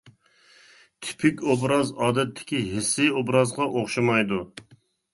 [1.07, 4.45] تىپىك ئوبراز ئادەتتىكى ھېسسىي ئوبرازغا ئوخشىمايدۇ.